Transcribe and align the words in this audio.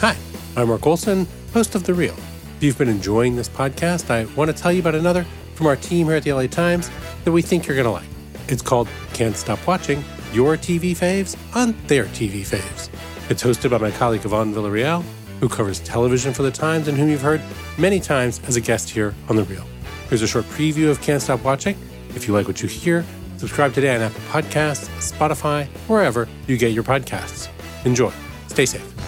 Hi, 0.00 0.16
I'm 0.56 0.68
Mark 0.68 0.86
Olson, 0.86 1.26
host 1.52 1.74
of 1.74 1.84
The 1.84 1.94
Reel. 1.94 2.14
If 2.56 2.62
you've 2.62 2.76
been 2.78 2.88
enjoying 2.88 3.36
this 3.36 3.48
podcast, 3.48 4.10
I 4.10 4.24
want 4.34 4.50
to 4.50 4.56
tell 4.56 4.72
you 4.72 4.80
about 4.80 4.94
another 4.94 5.24
from 5.54 5.66
our 5.66 5.76
team 5.76 6.08
here 6.08 6.16
at 6.16 6.24
the 6.24 6.32
LA 6.32 6.46
Times 6.46 6.90
that 7.24 7.32
we 7.32 7.42
think 7.42 7.66
you're 7.66 7.76
going 7.76 7.86
to 7.86 7.92
like. 7.92 8.08
It's 8.48 8.60
called 8.60 8.88
Can't 9.12 9.36
Stop 9.36 9.64
Watching 9.66 10.04
Your 10.32 10.56
TV 10.56 10.92
Faves 10.92 11.36
on 11.54 11.74
Their 11.86 12.06
TV 12.06 12.40
Faves. 12.40 12.90
It's 13.30 13.42
hosted 13.42 13.70
by 13.70 13.78
my 13.78 13.92
colleague 13.92 14.24
Yvonne 14.24 14.52
Villarreal, 14.52 15.02
who 15.40 15.48
covers 15.48 15.80
television 15.80 16.34
for 16.34 16.42
the 16.42 16.50
Times 16.50 16.88
and 16.88 16.98
whom 16.98 17.08
you've 17.08 17.22
heard 17.22 17.40
many 17.78 18.00
times 18.00 18.40
as 18.46 18.56
a 18.56 18.60
guest 18.60 18.90
here 18.90 19.14
on 19.28 19.36
The 19.36 19.44
Reel. 19.44 19.64
Here's 20.08 20.22
a 20.22 20.26
short 20.26 20.44
preview 20.46 20.90
of 20.90 21.00
Can't 21.00 21.22
Stop 21.22 21.44
Watching. 21.44 21.78
If 22.10 22.26
you 22.26 22.34
like 22.34 22.48
what 22.48 22.60
you 22.60 22.68
hear, 22.68 23.04
subscribe 23.38 23.72
today 23.72 23.94
on 23.94 24.02
Apple 24.02 24.20
Podcasts, 24.22 24.88
Spotify, 25.12 25.66
wherever 25.88 26.28
you 26.46 26.58
get 26.58 26.72
your 26.72 26.84
podcasts. 26.84 27.48
Enjoy. 27.86 28.12
Stay 28.48 28.66
safe. 28.66 29.03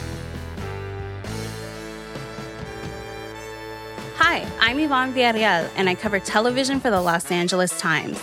Hi, 4.19 4.51
I'm 4.61 4.79
Yvonne 4.79 5.13
Villarreal, 5.13 5.69
and 5.77 5.91
I 5.91 5.95
cover 5.95 6.19
television 6.19 6.81
for 6.81 6.89
the 6.91 7.01
Los 7.01 7.31
Angeles 7.31 7.79
Times. 7.79 8.19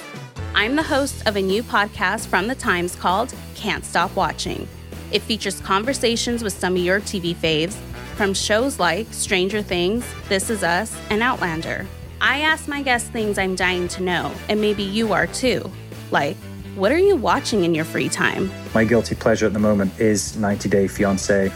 I'm 0.56 0.76
the 0.76 0.82
host 0.82 1.28
of 1.28 1.36
a 1.36 1.42
new 1.42 1.62
podcast 1.62 2.26
from 2.26 2.48
the 2.48 2.56
Times 2.56 2.96
called 2.96 3.32
Can't 3.54 3.86
Stop 3.86 4.16
Watching. 4.16 4.68
It 5.12 5.22
features 5.22 5.62
conversations 5.62 6.44
with 6.44 6.54
some 6.54 6.74
of 6.76 6.80
your 6.80 7.00
TV 7.00 7.36
faves 7.36 7.76
from 8.16 8.34
shows 8.34 8.80
like 8.80 9.06
Stranger 9.12 9.62
Things, 9.62 10.04
This 10.30 10.50
Is 10.50 10.64
Us, 10.64 11.00
and 11.12 11.22
Outlander. 11.22 11.86
I 12.20 12.40
ask 12.40 12.68
my 12.68 12.82
guests 12.82 13.10
things 13.10 13.38
I'm 13.38 13.54
dying 13.54 13.88
to 13.90 14.02
know, 14.02 14.34
and 14.50 14.60
maybe 14.60 14.82
you 14.82 15.14
are 15.14 15.28
too. 15.28 15.70
Like, 16.10 16.38
what 16.74 16.92
are 16.92 16.98
you 16.98 17.16
watching 17.16 17.66
in 17.66 17.76
your 17.76 17.86
free 17.86 18.10
time? 18.10 18.52
My 18.74 18.84
guilty 18.84 19.14
pleasure 19.14 19.46
at 19.46 19.54
the 19.54 19.60
moment 19.60 20.00
is 20.00 20.36
90 20.38 20.70
Day 20.70 20.86
Fiancé. 20.86 21.54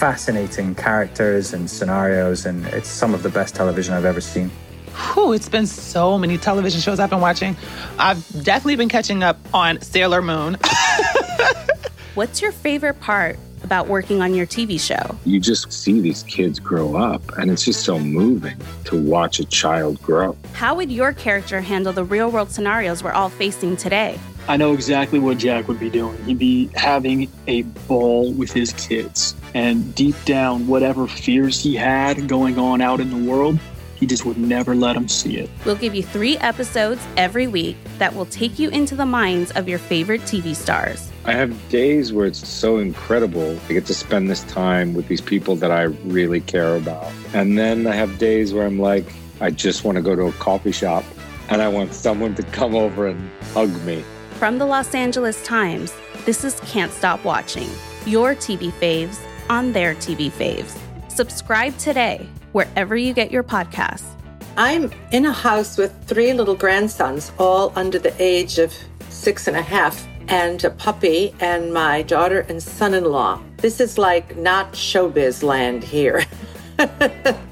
Fascinating 0.00 0.74
characters 0.74 1.52
and 1.52 1.68
scenarios, 1.68 2.46
and 2.46 2.64
it's 2.68 2.88
some 2.88 3.12
of 3.12 3.22
the 3.22 3.28
best 3.28 3.54
television 3.54 3.92
I've 3.92 4.06
ever 4.06 4.22
seen. 4.22 4.50
Whew, 5.12 5.34
it's 5.34 5.50
been 5.50 5.66
so 5.66 6.16
many 6.16 6.38
television 6.38 6.80
shows 6.80 6.98
I've 6.98 7.10
been 7.10 7.20
watching. 7.20 7.54
I've 7.98 8.26
definitely 8.42 8.76
been 8.76 8.88
catching 8.88 9.22
up 9.22 9.36
on 9.52 9.78
Sailor 9.82 10.22
Moon. 10.22 10.56
What's 12.14 12.40
your 12.40 12.50
favorite 12.50 12.98
part 13.00 13.38
about 13.62 13.88
working 13.88 14.22
on 14.22 14.34
your 14.34 14.46
TV 14.46 14.80
show? 14.80 15.18
You 15.26 15.38
just 15.38 15.70
see 15.70 16.00
these 16.00 16.22
kids 16.22 16.58
grow 16.58 16.96
up, 16.96 17.36
and 17.36 17.50
it's 17.50 17.66
just 17.66 17.84
so 17.84 17.98
moving 17.98 18.56
to 18.86 18.98
watch 18.98 19.38
a 19.38 19.44
child 19.44 20.00
grow. 20.00 20.34
How 20.54 20.74
would 20.76 20.90
your 20.90 21.12
character 21.12 21.60
handle 21.60 21.92
the 21.92 22.04
real 22.04 22.30
world 22.30 22.50
scenarios 22.50 23.02
we're 23.02 23.12
all 23.12 23.28
facing 23.28 23.76
today? 23.76 24.18
I 24.50 24.56
know 24.56 24.72
exactly 24.72 25.20
what 25.20 25.38
Jack 25.38 25.68
would 25.68 25.78
be 25.78 25.88
doing. 25.88 26.20
He'd 26.24 26.40
be 26.40 26.70
having 26.74 27.30
a 27.46 27.62
ball 27.86 28.32
with 28.32 28.50
his 28.50 28.72
kids. 28.72 29.36
And 29.54 29.94
deep 29.94 30.16
down, 30.24 30.66
whatever 30.66 31.06
fears 31.06 31.62
he 31.62 31.76
had 31.76 32.26
going 32.26 32.58
on 32.58 32.80
out 32.80 32.98
in 32.98 33.10
the 33.10 33.30
world, 33.30 33.60
he 33.94 34.06
just 34.06 34.24
would 34.24 34.38
never 34.38 34.74
let 34.74 34.94
them 34.94 35.06
see 35.06 35.36
it. 35.36 35.48
We'll 35.64 35.76
give 35.76 35.94
you 35.94 36.02
three 36.02 36.36
episodes 36.38 37.00
every 37.16 37.46
week 37.46 37.76
that 37.98 38.12
will 38.12 38.26
take 38.26 38.58
you 38.58 38.70
into 38.70 38.96
the 38.96 39.06
minds 39.06 39.52
of 39.52 39.68
your 39.68 39.78
favorite 39.78 40.22
TV 40.22 40.56
stars. 40.56 41.12
I 41.24 41.34
have 41.34 41.68
days 41.68 42.12
where 42.12 42.26
it's 42.26 42.48
so 42.48 42.78
incredible. 42.78 43.56
I 43.68 43.74
get 43.74 43.86
to 43.86 43.94
spend 43.94 44.28
this 44.28 44.42
time 44.42 44.94
with 44.94 45.06
these 45.06 45.20
people 45.20 45.54
that 45.56 45.70
I 45.70 45.82
really 45.82 46.40
care 46.40 46.74
about. 46.74 47.12
And 47.34 47.56
then 47.56 47.86
I 47.86 47.94
have 47.94 48.18
days 48.18 48.52
where 48.52 48.66
I'm 48.66 48.80
like, 48.80 49.06
I 49.40 49.50
just 49.52 49.84
want 49.84 49.94
to 49.94 50.02
go 50.02 50.16
to 50.16 50.24
a 50.24 50.32
coffee 50.32 50.72
shop 50.72 51.04
and 51.50 51.62
I 51.62 51.68
want 51.68 51.94
someone 51.94 52.34
to 52.34 52.42
come 52.42 52.74
over 52.74 53.06
and 53.06 53.30
hug 53.54 53.70
me. 53.84 54.02
From 54.40 54.56
the 54.56 54.64
Los 54.64 54.94
Angeles 54.94 55.44
Times, 55.44 55.92
this 56.24 56.44
is 56.44 56.58
Can't 56.60 56.90
Stop 56.90 57.26
Watching, 57.26 57.68
your 58.06 58.34
TV 58.34 58.72
faves 58.72 59.18
on 59.50 59.70
their 59.72 59.94
TV 59.94 60.30
faves. 60.30 60.78
Subscribe 61.10 61.76
today 61.76 62.26
wherever 62.52 62.96
you 62.96 63.12
get 63.12 63.30
your 63.30 63.42
podcasts. 63.42 64.06
I'm 64.56 64.90
in 65.12 65.26
a 65.26 65.30
house 65.30 65.76
with 65.76 65.92
three 66.06 66.32
little 66.32 66.54
grandsons, 66.54 67.32
all 67.38 67.70
under 67.76 67.98
the 67.98 68.14
age 68.18 68.58
of 68.58 68.72
six 69.10 69.46
and 69.46 69.58
a 69.58 69.62
half, 69.62 70.08
and 70.28 70.64
a 70.64 70.70
puppy, 70.70 71.34
and 71.40 71.70
my 71.74 72.00
daughter 72.00 72.46
and 72.48 72.62
son 72.62 72.94
in 72.94 73.04
law. 73.04 73.42
This 73.58 73.78
is 73.78 73.98
like 73.98 74.38
not 74.38 74.72
showbiz 74.72 75.42
land 75.42 75.84
here. 75.84 76.24